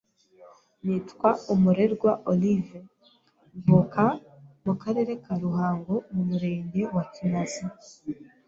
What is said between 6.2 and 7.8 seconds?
murenge wa kinazi